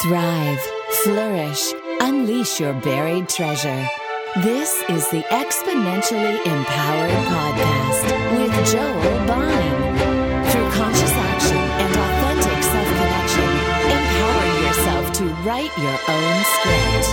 [0.00, 0.58] thrive,
[1.04, 3.86] flourish, unleash your buried treasure.
[4.42, 8.04] This is the Exponentially Empowered Podcast
[8.38, 10.48] with Joel Bine.
[10.50, 13.50] Through conscious action and authentic self connection,
[13.92, 17.08] empower yourself to write your own script.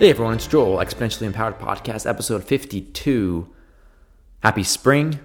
[0.00, 3.48] Hey everyone, it's Joel, Exponentially Empowered Podcast, episode 52.
[4.40, 5.20] Happy spring.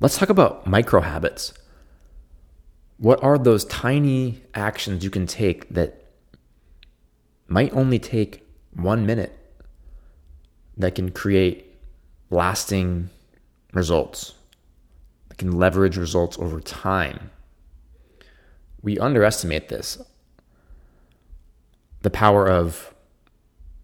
[0.00, 1.54] Let's talk about micro habits.
[2.98, 6.04] What are those tiny actions you can take that
[7.46, 9.38] might only take one minute
[10.76, 11.76] that can create
[12.30, 13.10] lasting
[13.72, 14.34] results,
[15.28, 17.30] that can leverage results over time?
[18.82, 20.02] We underestimate this.
[22.02, 22.94] The power of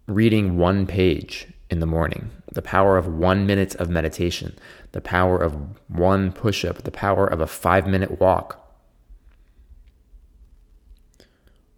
[0.07, 4.57] reading one page in the morning, the power of one minute of meditation,
[4.91, 5.55] the power of
[5.87, 8.57] one push up, the power of a five minute walk.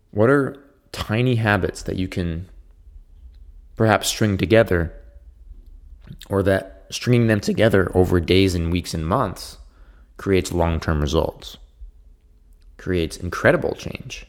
[0.10, 0.58] What are
[0.92, 2.50] tiny habits that you can
[3.76, 4.92] perhaps string together,
[6.28, 9.60] or that stringing them together over days and weeks and months
[10.18, 11.58] creates long term results,
[12.78, 14.26] creates incredible change?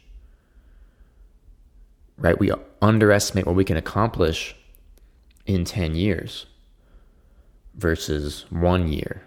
[2.19, 2.39] Right?
[2.39, 4.55] We underestimate what we can accomplish
[5.47, 6.47] in 10 years
[7.75, 9.23] versus one year,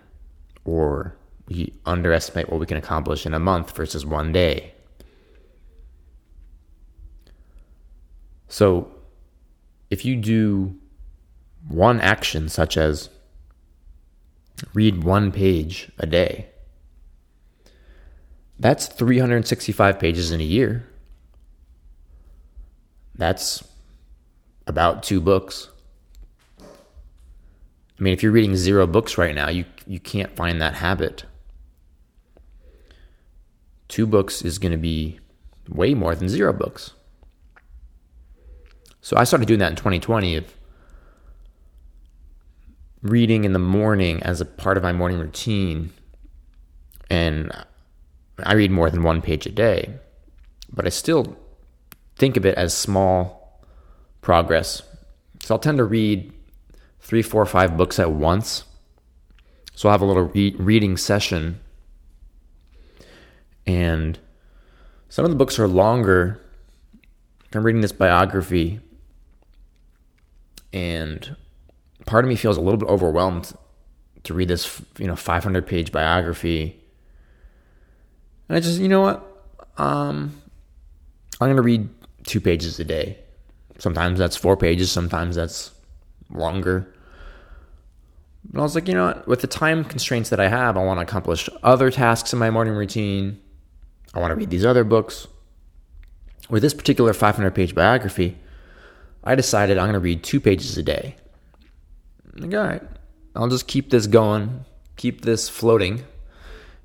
[0.65, 1.15] or
[1.47, 4.73] we underestimate what we can accomplish in a month versus one day.
[8.47, 8.91] So,
[9.89, 10.75] if you do
[11.67, 13.09] one action, such as
[14.73, 16.47] read one page a day,
[18.59, 20.87] that's 365 pages in a year.
[23.15, 23.63] That's
[24.65, 25.69] about two books.
[27.99, 31.25] I mean, if you're reading zero books right now, you you can't find that habit.
[33.87, 35.19] Two books is going to be
[35.69, 36.91] way more than zero books.
[39.01, 40.53] So I started doing that in 2020 of
[43.01, 45.93] reading in the morning as a part of my morning routine.
[47.09, 47.51] And
[48.39, 49.93] I read more than one page a day,
[50.71, 51.37] but I still
[52.17, 53.63] think of it as small
[54.21, 54.83] progress.
[55.41, 56.33] So I'll tend to read
[57.07, 58.65] three, four, five books at once.
[59.75, 61.61] So I'll have a little re- reading session.
[63.65, 64.19] And
[65.07, 66.41] some of the books are longer.
[67.53, 68.81] I'm reading this biography,
[70.73, 71.35] and
[72.05, 73.53] part of me feels a little bit overwhelmed
[74.25, 76.77] to read this, you know, 500 page biography.
[78.49, 79.25] And I just, you know what?
[79.77, 80.41] Um,
[81.39, 81.89] I'm going to read
[82.25, 83.17] two pages a day.
[83.79, 85.71] Sometimes that's four pages, sometimes that's
[86.29, 86.93] longer.
[88.49, 89.27] But I was like, you know what?
[89.27, 92.49] With the time constraints that I have, I want to accomplish other tasks in my
[92.49, 93.41] morning routine.
[94.13, 95.27] I want to read these other books.
[96.49, 98.37] With this particular 500 page biography,
[99.23, 101.15] I decided I'm going to read two pages a day.
[102.35, 102.83] Like, all right,
[103.35, 104.63] I'll just keep this going,
[104.95, 106.05] keep this floating,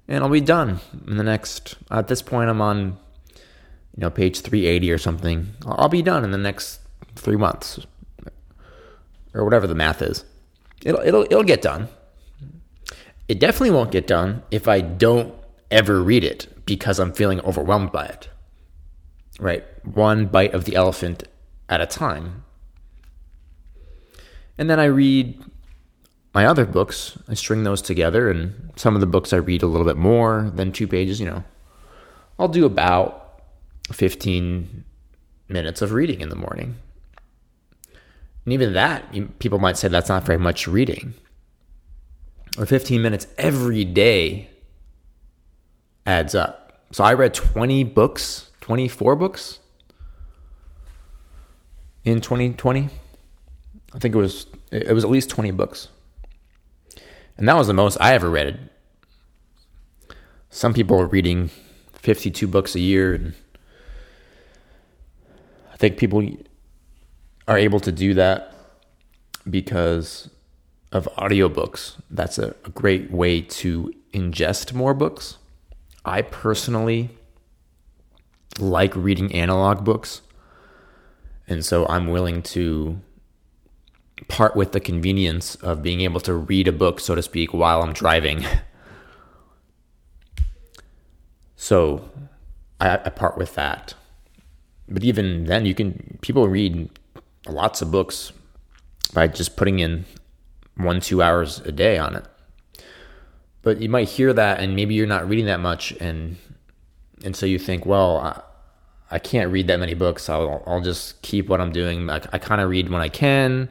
[0.09, 1.77] and I'll be done in the next.
[1.93, 2.99] At this point, I'm on,
[3.37, 5.49] you know, page 380 or something.
[5.65, 6.81] I'll be done in the next
[7.15, 7.79] three months,
[9.33, 10.25] or whatever the math is.
[10.85, 11.89] It'll it'll it'll get done.
[13.29, 15.35] It definitely won't get done if I don't
[15.71, 18.29] ever read it because I'm feeling overwhelmed by it.
[19.39, 19.65] Right?
[19.85, 21.25] One bite of the elephant
[21.69, 22.45] at a time.
[24.59, 25.43] And then I read
[26.35, 27.19] my other books.
[27.29, 30.51] I string those together, and some of the books I read a little bit more
[30.55, 31.45] than two pages, you know.
[32.39, 33.43] I'll do about
[33.93, 34.85] 15
[35.49, 36.77] minutes of reading in the morning.
[38.45, 41.15] And even that, people might say that's not very much reading.
[42.59, 44.51] Or 15 minutes every day
[46.05, 46.85] adds up.
[46.91, 49.61] So I read 20 books, 24 books
[52.05, 52.89] in 2020.
[53.95, 55.89] I think it was it was at least 20 books.
[57.37, 58.71] And that was the most I ever read.
[60.51, 61.51] Some people are reading
[61.95, 63.35] 52 books a year and
[65.73, 66.27] I think people
[67.49, 68.55] are able to do that
[69.49, 70.31] because
[70.93, 71.97] of audiobooks.
[72.11, 75.39] That's a, a great way to ingest more books.
[76.05, 77.11] I personally
[78.59, 80.23] like reading analog books.
[81.49, 83.01] And so I'm willing to
[84.29, 87.83] part with the convenience of being able to read a book, so to speak, while
[87.83, 88.45] I'm driving.
[91.57, 92.09] so
[92.81, 93.95] I, I part with that.
[94.89, 96.91] But even then, you can, people read
[97.47, 98.33] lots of books
[99.13, 100.05] by just putting in
[100.77, 102.25] one, two hours a day on it.
[103.63, 106.37] But you might hear that, and maybe you're not reading that much, and
[107.25, 108.41] and so you think, well, I,
[109.13, 110.29] I can't read that many books.
[110.29, 112.11] I'll I'll just keep what I'm doing.
[112.11, 113.69] I, I kind of read when I can,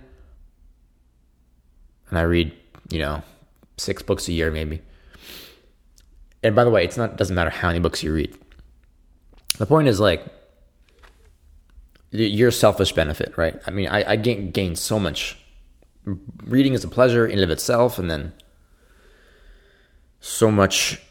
[2.10, 2.54] and I read,
[2.90, 3.22] you know,
[3.78, 4.82] six books a year maybe.
[6.44, 8.38] And by the way, it's not doesn't matter how many books you read.
[9.58, 10.26] The point is like
[12.12, 13.60] your selfish benefit, right?
[13.66, 15.38] I mean, I, I gain, gain so much.
[16.44, 18.34] Reading is a pleasure in and of itself, and then
[20.20, 21.02] so much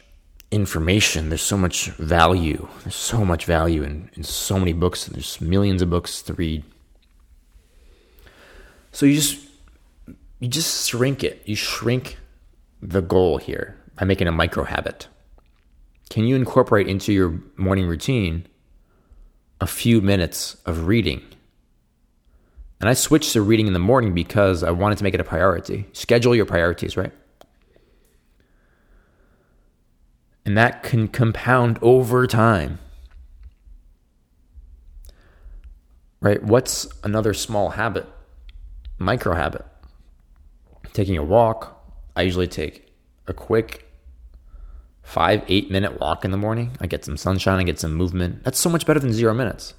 [0.51, 1.29] information.
[1.29, 2.67] There's so much value.
[2.83, 5.05] There's so much value in, in so many books.
[5.05, 6.63] There's millions of books to read.
[8.91, 9.47] So you just
[10.39, 11.41] you just shrink it.
[11.45, 12.17] You shrink
[12.81, 15.07] the goal here by making a micro habit.
[16.09, 18.45] Can you incorporate into your morning routine
[19.61, 21.21] a few minutes of reading?
[22.81, 25.23] And I switched to reading in the morning because I wanted to make it a
[25.23, 25.87] priority.
[25.93, 27.13] Schedule your priorities, right?
[30.43, 32.79] And that can compound over time.
[36.19, 36.41] Right?
[36.41, 38.07] What's another small habit?
[38.97, 39.65] Micro habit.
[40.93, 41.85] Taking a walk.
[42.15, 42.91] I usually take
[43.27, 43.90] a quick
[45.03, 46.77] five, eight minute walk in the morning.
[46.79, 48.43] I get some sunshine, I get some movement.
[48.43, 49.73] That's so much better than zero minutes.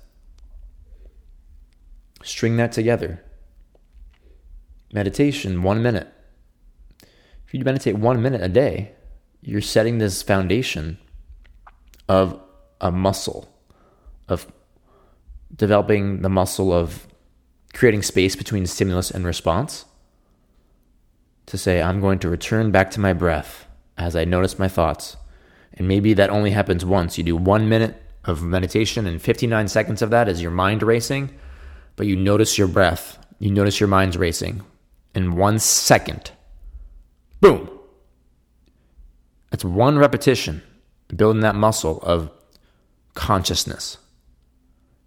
[2.22, 3.22] String that together.
[4.92, 6.08] Meditation, one minute.
[7.46, 8.92] If you meditate one minute a day,
[9.40, 10.98] you're setting this foundation
[12.08, 12.40] of
[12.80, 13.48] a muscle,
[14.28, 14.46] of
[15.54, 17.06] developing the muscle of
[17.74, 19.86] creating space between stimulus and response
[21.46, 23.66] to say, I'm going to return back to my breath
[24.02, 25.16] as I notice my thoughts.
[25.75, 27.16] And maybe that only happens once.
[27.16, 31.31] You do one minute of meditation, and 59 seconds of that is your mind racing,
[31.96, 34.62] but you notice your breath, you notice your mind's racing.
[35.14, 36.32] In one second,
[37.40, 37.69] boom.
[39.50, 40.62] That's one repetition,
[41.14, 42.31] building that muscle of
[43.14, 43.98] consciousness.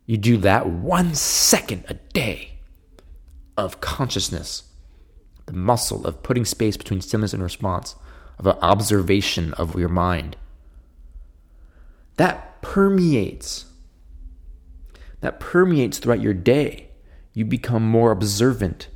[0.05, 2.59] You do that one second a day
[3.57, 4.63] of consciousness,
[5.47, 7.95] the muscle of putting space between stimulus and response,
[8.37, 10.37] of an observation of your mind
[12.17, 13.65] that permeates.
[15.21, 16.89] That permeates throughout your day.
[17.33, 18.89] You become more observant.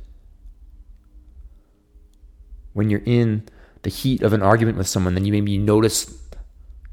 [2.72, 3.44] When you're in
[3.82, 6.16] the heat of an argument with someone, then you maybe notice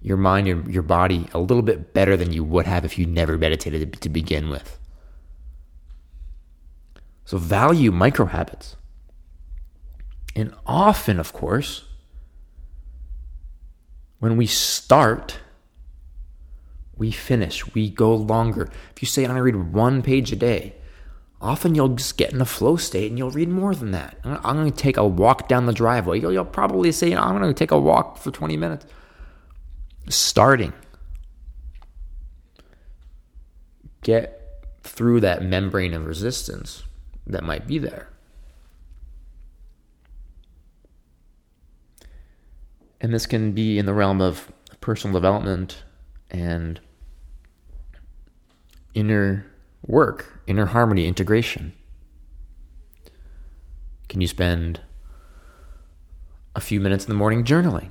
[0.02, 3.06] your mind and your body a little bit better than you would have if you
[3.06, 4.80] never meditated to begin with.
[7.26, 8.76] So value micro habits.
[10.36, 11.87] And often, of course,
[14.20, 15.40] when we start,
[16.96, 18.70] we finish, we go longer.
[18.96, 20.76] If you say, I'm read one page a day,
[21.40, 24.18] often you'll just get in a flow state and you'll read more than that.
[24.24, 26.20] I'm going to take a walk down the driveway.
[26.20, 28.86] You'll, you'll probably say, I'm going to take a walk for 20 minutes.
[30.10, 30.74] Starting.
[34.02, 36.84] Get through that membrane of resistance
[37.28, 38.10] that might be there.
[43.00, 44.52] And this can be in the realm of
[44.82, 45.84] personal development
[46.32, 46.80] and
[48.94, 49.46] inner
[49.86, 51.74] work, inner harmony, integration?
[54.10, 54.82] Can you spend
[56.56, 57.90] a few minutes in the morning journaling?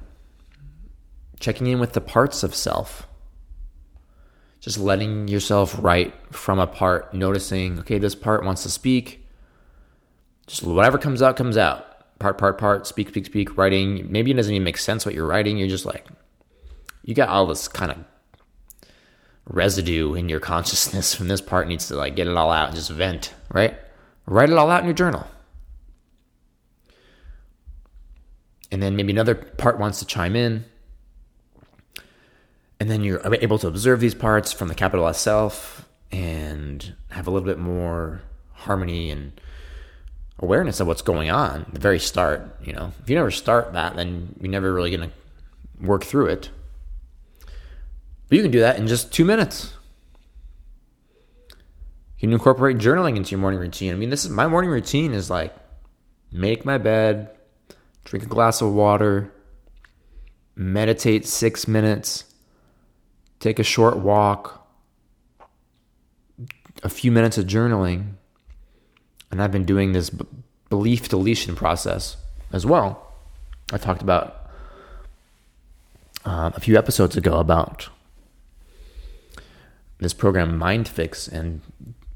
[1.38, 3.07] Checking in with the parts of self.
[4.59, 9.25] Just letting yourself write from a part, noticing, okay, this part wants to speak.
[10.47, 11.96] Just whatever comes out, comes out.
[12.18, 14.11] Part, part, part, speak, speak, speak, writing.
[14.11, 15.58] Maybe it doesn't even make sense what you're writing.
[15.58, 16.06] You're just like,
[17.02, 17.99] you got all this kind of
[19.44, 22.76] residue in your consciousness from this part needs to like get it all out and
[22.76, 23.76] just vent, right?
[24.26, 25.26] Write it all out in your journal.
[28.73, 30.64] And then maybe another part wants to chime in.
[32.80, 37.26] And then you're able to observe these parts from the capital S self and have
[37.26, 39.40] a little bit more harmony and
[40.38, 42.57] awareness of what's going on at the very start.
[42.62, 46.26] You know, if you never start that, then you're never really going to work through
[46.26, 46.50] it.
[48.28, 49.73] But you can do that in just two minutes.
[52.19, 53.93] You can incorporate journaling into your morning routine.
[53.93, 55.55] I mean, this is my morning routine is like
[56.33, 57.31] make my bed,
[58.05, 59.33] drink a glass of water,
[60.55, 62.25] meditate six minutes,
[63.38, 64.66] take a short walk,
[66.83, 68.15] a few minutes of journaling.
[69.30, 70.11] And I've been doing this
[70.68, 72.16] belief deletion process
[72.52, 73.14] as well.
[73.73, 74.50] I talked about
[76.25, 77.88] uh, a few episodes ago about
[79.99, 81.61] this program Mind Fix and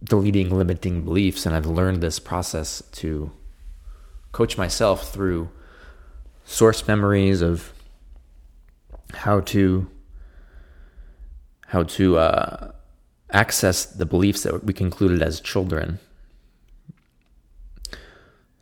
[0.02, 3.32] deleting limiting beliefs, and I've learned this process to
[4.32, 5.50] coach myself through
[6.44, 7.72] source memories of
[9.12, 9.88] how to
[11.68, 12.72] how to uh,
[13.32, 16.00] access the beliefs that we concluded as children.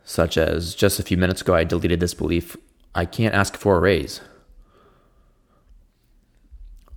[0.09, 2.57] Such as just a few minutes ago, I deleted this belief
[2.95, 4.23] I can't ask for a raise.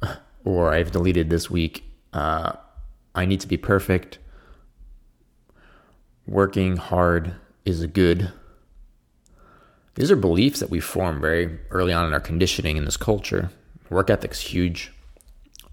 [0.46, 2.54] Or I've deleted this week uh,
[3.14, 4.18] I need to be perfect.
[6.26, 8.32] Working hard is good.
[9.96, 13.52] These are beliefs that we form very early on in our conditioning in this culture.
[13.90, 14.94] Work ethic's huge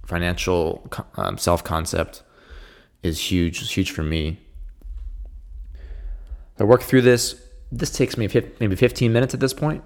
[0.05, 2.25] financial um, self concept
[3.05, 3.63] is huge.
[3.63, 4.41] It's huge for me.
[6.59, 7.41] I work through this.
[7.71, 8.29] This takes me
[8.61, 9.85] maybe 15 minutes at this point.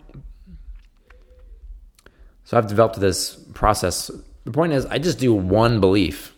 [2.45, 4.11] So I've developed this process.
[4.45, 6.35] The point is, I just do one belief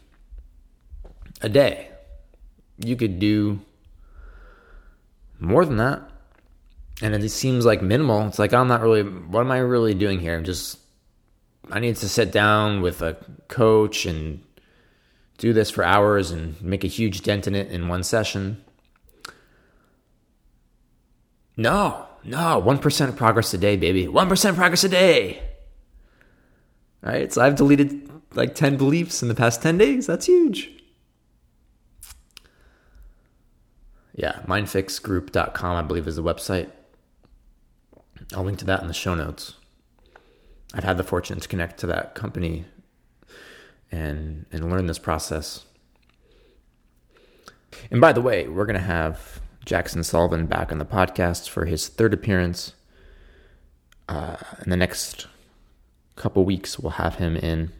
[1.40, 1.88] a day.
[2.78, 3.60] You could do
[5.38, 6.02] more than that.
[7.02, 8.26] And it seems like minimal.
[8.28, 10.36] It's like, I'm not really, what am I really doing here?
[10.36, 10.78] I'm just
[11.70, 13.16] I need to sit down with a
[13.48, 14.42] coach and
[15.38, 18.62] do this for hours and make a huge dent in it in one session.
[21.56, 24.06] No, no, 1% progress a day, baby.
[24.06, 25.42] 1% progress a day.
[27.04, 30.06] All right, so I've deleted like 10 beliefs in the past 10 days.
[30.06, 30.70] That's huge.
[34.14, 36.70] Yeah, mindfixgroup.com, I believe, is the website.
[38.32, 39.54] I'll link to that in the show notes.
[40.72, 42.64] I've had the fortune to connect to that company
[43.92, 45.64] and and learn this process.
[47.90, 51.88] And by the way, we're to have Jackson Sullivan back on the podcast for his
[51.88, 52.74] third appearance.
[54.08, 55.26] Uh, in the next
[56.16, 57.72] couple weeks, we'll have him in,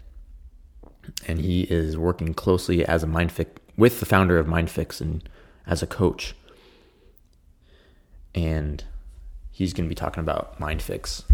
[1.26, 5.29] and he is working closely as a MindFix with the founder of MindFix and
[5.67, 6.35] as a coach.
[8.35, 8.83] And
[9.50, 11.25] he's going to be talking about MindFix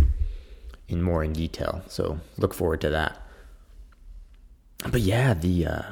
[0.89, 1.83] in more in detail.
[1.87, 3.17] So look forward to that.
[4.91, 5.83] But yeah, the uh,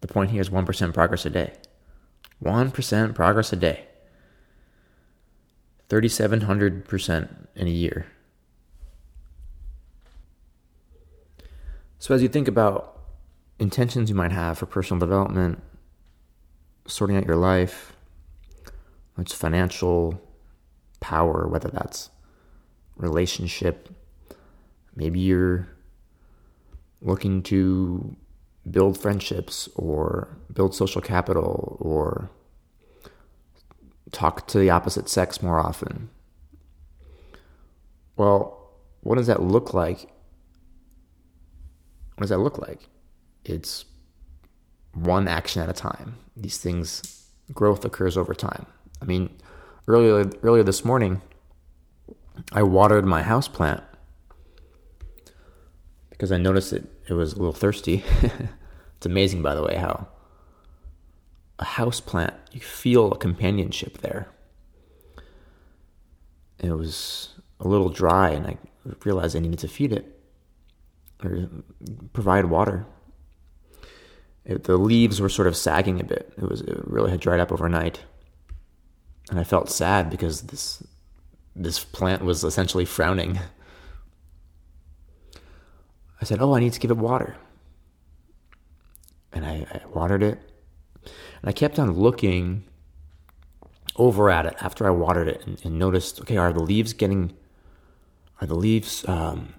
[0.00, 1.54] the point here is one percent progress a day.
[2.38, 3.86] One percent progress a day.
[5.88, 8.06] Thirty seven hundred percent in a year.
[11.98, 13.00] So as you think about
[13.58, 15.62] intentions you might have for personal development,
[16.86, 17.96] sorting out your life,
[19.16, 20.20] it's financial
[21.00, 22.10] power, whether that's
[22.96, 23.88] relationship,
[24.96, 25.68] Maybe you're
[27.02, 28.16] looking to
[28.70, 32.30] build friendships or build social capital or
[34.12, 36.08] talk to the opposite sex more often.
[38.16, 40.10] Well, what does that look like?
[42.14, 42.88] What does that look like?
[43.44, 43.84] It's
[44.94, 46.16] one action at a time.
[46.36, 48.66] These things, growth occurs over time.
[49.02, 49.30] I mean,
[49.88, 51.20] earlier earlier this morning,
[52.52, 53.82] I watered my house plant
[56.10, 58.04] because I noticed it it was a little thirsty.
[58.96, 60.08] it's amazing, by the way, how
[61.58, 64.28] a house plant you feel a companionship there.
[66.58, 68.58] It was a little dry, and I
[69.04, 70.20] realized I needed to feed it
[71.22, 71.48] or
[72.12, 72.86] provide water.
[74.44, 76.32] It, the leaves were sort of sagging a bit.
[76.36, 78.00] It was it really had dried up overnight,
[79.30, 80.82] and I felt sad because this
[81.56, 83.40] this plant was essentially frowning.
[86.24, 87.36] I said, Oh, I need to give it water.
[89.30, 90.38] And I, I watered it.
[91.04, 92.64] And I kept on looking
[93.96, 97.36] over at it after I watered it and, and noticed, okay, are the leaves getting,
[98.40, 99.52] are the leaves, um,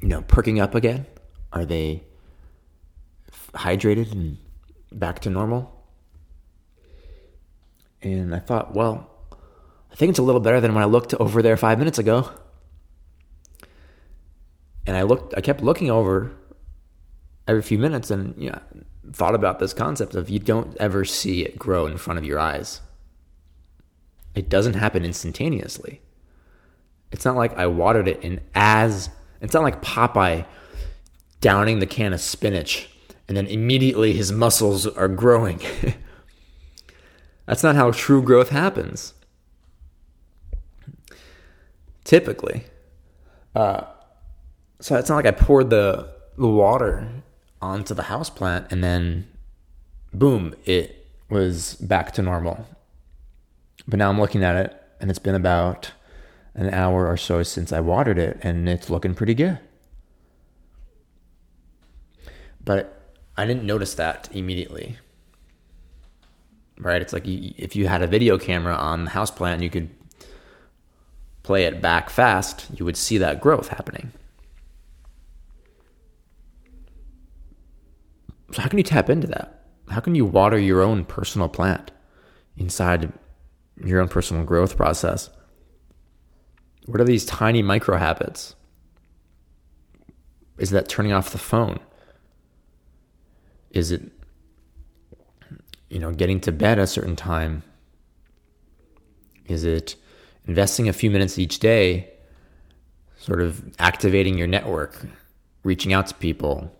[0.00, 1.06] you know, perking up again?
[1.52, 2.04] Are they
[3.54, 4.38] hydrated and
[4.92, 5.84] back to normal?
[8.00, 9.10] And I thought, well,
[9.90, 12.30] I think it's a little better than when I looked over there five minutes ago
[14.86, 16.32] and I looked, I kept looking over
[17.46, 18.58] every few minutes, and yeah,
[19.12, 22.38] thought about this concept of you don't ever see it grow in front of your
[22.38, 22.80] eyes.
[24.34, 26.00] It doesn't happen instantaneously.
[27.12, 29.08] It's not like I watered it and as
[29.40, 30.44] it's not like Popeye
[31.40, 32.88] downing the can of spinach
[33.28, 35.60] and then immediately his muscles are growing.
[37.46, 39.14] That's not how true growth happens.
[42.02, 42.64] Typically,
[43.54, 43.84] uh,
[44.84, 47.08] so it's not like I poured the the water
[47.62, 49.26] onto the house plant and then
[50.12, 52.66] boom, it was back to normal.
[53.88, 55.92] But now I'm looking at it and it's been about
[56.52, 59.58] an hour or so since I watered it and it's looking pretty good.
[62.62, 63.00] But
[63.38, 64.98] I didn't notice that immediately.
[66.78, 67.00] Right?
[67.00, 69.88] It's like if you had a video camera on the house plant, you could
[71.42, 74.12] play it back fast, you would see that growth happening.
[78.52, 79.64] So, how can you tap into that?
[79.88, 81.90] How can you water your own personal plant
[82.56, 83.12] inside
[83.84, 85.30] your own personal growth process?
[86.86, 88.54] What are these tiny micro habits?
[90.58, 91.80] Is that turning off the phone?
[93.70, 94.02] Is it,
[95.88, 97.62] you know, getting to bed a certain time?
[99.46, 99.96] Is it
[100.46, 102.10] investing a few minutes each day,
[103.18, 105.04] sort of activating your network,
[105.64, 106.70] reaching out to people?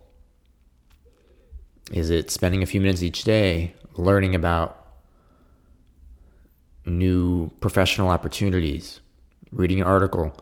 [1.91, 4.85] Is it spending a few minutes each day learning about
[6.85, 9.01] new professional opportunities,
[9.51, 10.35] reading an article,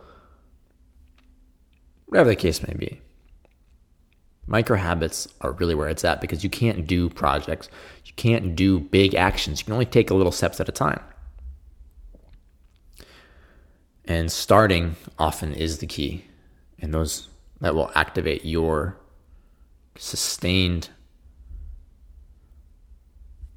[2.06, 3.02] whatever the case may be?
[4.46, 7.70] Micro habits are really where it's at because you can't do projects,
[8.06, 9.60] you can't do big actions.
[9.60, 11.02] You can only take a little steps at a time.
[14.06, 16.26] And starting often is the key.
[16.80, 17.30] And those
[17.62, 18.98] that will activate your
[19.98, 20.90] sustained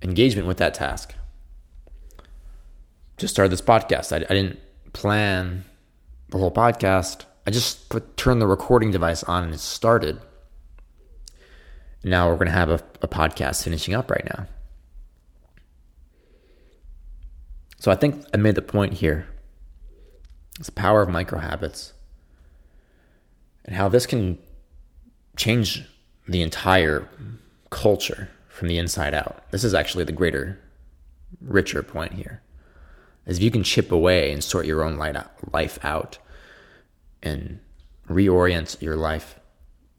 [0.07, 1.15] engagement with that task.
[3.17, 4.13] Just started this podcast.
[4.13, 4.59] I, I didn't
[4.93, 5.65] plan
[6.29, 7.25] the whole podcast.
[7.47, 10.21] I just put turned the recording device on and it started.
[12.05, 14.47] Now we're going to have a, a podcast finishing up right now.
[17.79, 19.27] So I think I made the point here.
[20.59, 21.93] It's the power of micro habits
[23.65, 24.39] and how this can
[25.37, 25.85] change
[26.27, 27.09] the entire
[27.71, 29.43] culture from the inside out.
[29.51, 30.59] This is actually the greater,
[31.43, 32.41] richer point here.
[33.27, 36.17] As if you can chip away and sort your own life out
[37.23, 37.61] and
[38.09, 39.39] reorient your life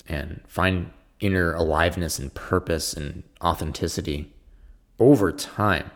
[0.07, 4.33] and find inner aliveness and purpose and authenticity
[4.97, 5.91] over time,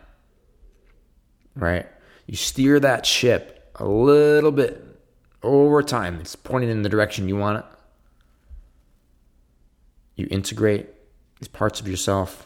[1.55, 1.87] right?
[2.27, 4.85] You steer that ship a little bit
[5.41, 6.19] over time.
[6.19, 7.65] It's pointing in the direction you want it.
[10.15, 10.89] You integrate
[11.39, 12.45] these parts of yourself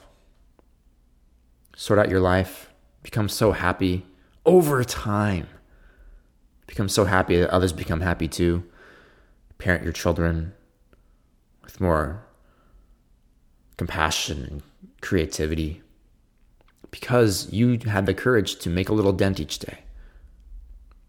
[1.76, 2.70] sort out your life,
[3.04, 4.06] become so happy
[4.46, 5.48] over time.
[6.68, 8.64] Become so happy that others become happy too.
[9.58, 10.54] Parent your children
[11.64, 12.26] with more
[13.78, 14.64] compassion and
[15.02, 15.82] creativity
[16.92, 19.80] because you had the courage to make a little dent each day,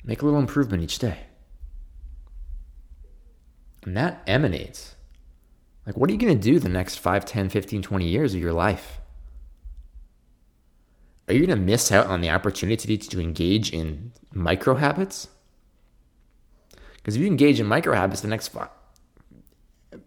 [0.05, 1.18] make a little improvement each day.
[3.85, 4.96] And that emanates.
[5.87, 8.40] Like, what are you going to do the next 5, 10, 15, 20 years of
[8.40, 9.00] your life?
[11.28, 15.28] Are you going to miss out on the opportunity to engage in micro habits?
[16.96, 18.68] Because if you engage in micro habits the next five,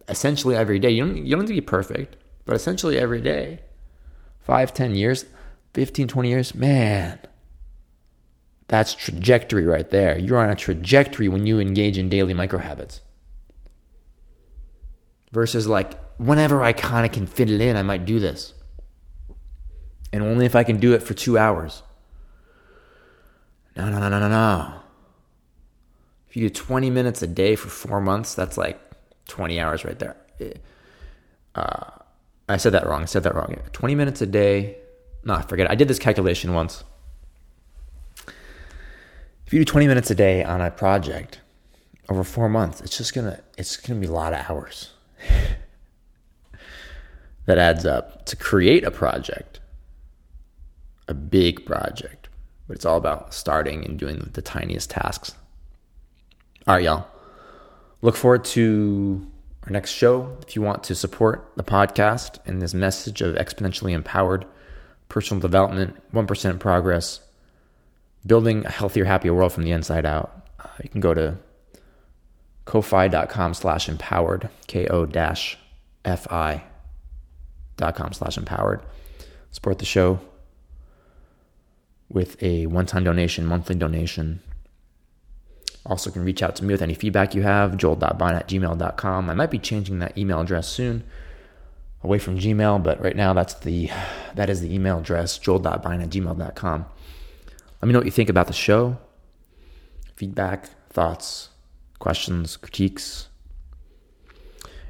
[0.08, 3.60] essentially every day, you don't, you don't have to be perfect, but essentially every day,
[4.40, 5.26] five, 10 years,
[5.74, 7.18] 15, 20 years, man,
[8.68, 10.18] that's trajectory right there.
[10.18, 13.00] You're on a trajectory when you engage in daily micro habits.
[15.32, 18.54] Versus like, whenever I kind of can fit it in, I might do this
[20.12, 21.82] and only if I can do it for two hours.
[23.76, 24.74] No, no, no, no, no, no.
[26.28, 28.80] If you do 20 minutes a day for four months, that's like
[29.28, 30.16] 20 hours right there.
[31.54, 31.90] Uh,
[32.48, 33.02] I said that wrong.
[33.02, 33.56] I said that wrong.
[33.72, 34.76] 20 minutes a day.
[35.24, 35.72] No, forget it.
[35.72, 36.84] I did this calculation once.
[39.46, 41.40] If you do 20 minutes a day on a project
[42.08, 44.92] over four months, it's just gonna it's gonna be a lot of hours.
[47.46, 49.59] that adds up to create a project
[51.10, 52.28] a big project,
[52.66, 55.34] but it's all about starting and doing the, tiniest tasks.
[56.66, 57.06] All right, y'all.
[58.00, 59.26] Look forward to
[59.64, 60.38] our next show.
[60.46, 64.46] If you want to support the podcast and this message of exponentially empowered
[65.08, 67.20] personal development, 1% progress,
[68.24, 71.36] building a healthier, happier world from the inside out, uh, you can go to
[72.66, 75.58] ko-fi.com slash empowered, K-O dash
[76.04, 76.62] F-I
[77.76, 78.80] dot com slash empowered.
[79.50, 80.20] Support the show
[82.10, 84.40] with a one time donation, monthly donation.
[85.86, 89.30] Also, can reach out to me with any feedback you have, joel.bine at gmail.com.
[89.30, 91.04] I might be changing that email address soon
[92.02, 93.90] away from Gmail, but right now that's the
[94.34, 96.86] that is the email address, joel.bine at gmail.com.
[97.80, 98.98] Let me know what you think about the show.
[100.14, 101.48] Feedback, thoughts,
[101.98, 103.28] questions, critiques.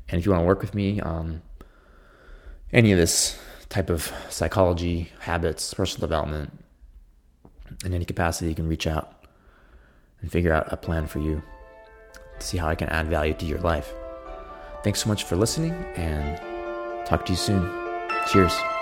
[0.09, 1.42] And if you want to work with me on
[2.72, 6.64] any of this type of psychology, habits, personal development,
[7.84, 9.24] in any capacity, you can reach out
[10.20, 11.42] and figure out a plan for you
[12.38, 13.92] to see how I can add value to your life.
[14.82, 17.70] Thanks so much for listening and talk to you soon.
[18.30, 18.79] Cheers.